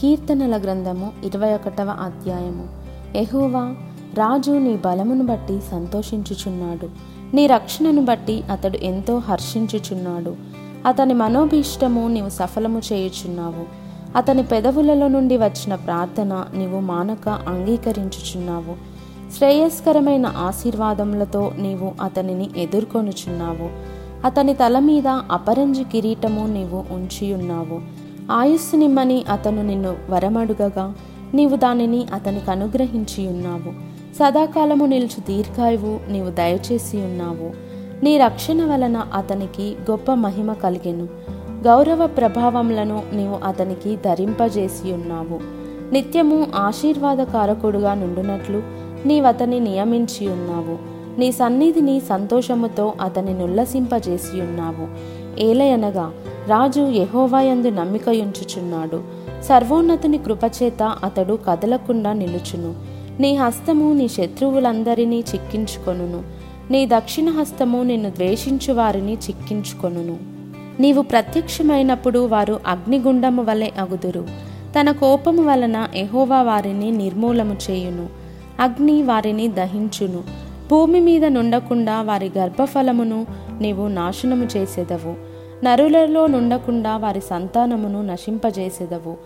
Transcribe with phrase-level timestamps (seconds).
[0.00, 2.68] కీర్తనల గ్రంథము ఇరవై ఒకటవ అధ్యాయము.
[3.16, 3.74] ఎహోవా
[4.14, 6.88] రాజు నీ బలమును బట్టి సంతోషించుచున్నాడు.
[7.36, 10.36] నీ రక్షణను బట్టి అతడు ఎంతో హర్షించుచున్నాడు.
[10.86, 13.64] అతని మనోభీష్టము నీవు సఫలము చేయుచున్నావు.
[14.16, 18.74] అతని పెదవులలో నుండి వచ్చిన ప్రార్థన నీవు మానక అంగీకరించుచున్నావు.
[19.36, 23.70] శ్రేయస్కరమైన ఆశీర్వాదములతో నీవు అతనిని ఎదుర్కొనుచున్నావు.
[24.26, 28.07] అతని తల మీద అపరంజి కిరీటము నీవు ఉంచియున్నావు.
[28.30, 30.94] ఆయుస్సు నిమ్మని అతను నిన్ను వరమడుగగా
[31.34, 33.72] నీవు దానిని అతనికి అనుగ్రహించి ఉన్నావు.
[34.14, 37.50] సదాకాలము నిలుచు దీర్ఘాయువు నీవు దయచేసి ఉన్నావు.
[38.04, 41.08] నీ రక్షణ వలన అతనికి గొప్ప మహిమ కలిగెను.
[41.66, 45.40] గౌరవ ప్రభావములను నీవు అతనికి ధరింపజేసి ఉన్నావు.
[45.92, 48.62] నిత్యము ఆశీర్వాద కారకుడుగా నుండునట్లు
[49.06, 50.78] నీవతని నియమించి ఉన్నావు.
[51.20, 54.88] నీ సన్నిధిని సంతోషముతో అతని నుల్లసింపజేసి ఉన్నావు.
[55.40, 56.12] ఏలయనగా
[56.48, 59.02] రాజు యహోవాయందు నమ్మికయుంచుచున్నాడు.
[59.42, 62.74] సర్వోన్నతుని కృపచేత అతడు కదలకుండా నిలుచును.
[63.20, 66.22] నీ హస్తము నీ శత్రువులందరినీ చిక్కించుకొనును.
[66.72, 70.16] నీ దక్షిణ హస్తము నిన్ను ద్వేషించు వారిని చిక్కించుకొనును.
[70.80, 74.24] నీవు ప్రత్యక్షమైనప్పుడు వారు అగ్నిగుండము వలె అగుదురు.
[74.80, 78.08] తన కోపము వలన ఎహోవా వారిని నిర్మూలము చేయును.
[78.60, 80.22] అగ్ని వారిని దహించును.
[80.70, 83.26] భూమి మీద నుండకుండా వారి గర్భఫలమును
[83.60, 85.37] నీవు నాశనము చేసేదవు.
[85.64, 89.16] నరులలో నుండకుండా వారి సంతానమును నశింపజేసేదవు.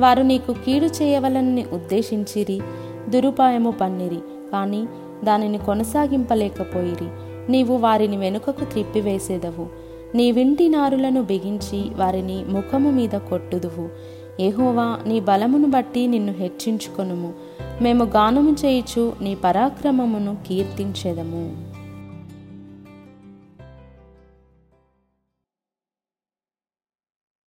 [0.00, 2.60] వారు నీకు కీడు చేయవలని ఉద్దేశించిరి
[3.08, 4.18] దురుపాయము పన్నిరి
[4.52, 4.86] కానీ
[5.24, 7.08] దానిని కొనసాగింపలేకపోయిరి.
[7.52, 9.66] నీవు వారిని వెనుకకు త్రిప్పివేసేదవు.
[10.14, 13.88] నీ వింటి నారులను బిగించి వారిని ముఖము మీద కొట్టుదువు.
[14.42, 17.32] ఏహోవా నీ బలమును బట్టి నిన్ను హెచ్చించుకొనుము.
[17.82, 21.70] మేము గానము చేయుచు నీ పరాక్రమమును కీర్తించెదము.